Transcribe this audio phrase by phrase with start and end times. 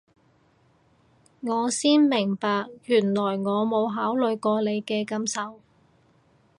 [1.41, 5.59] 我先明白原來我冇考慮過你嘅感受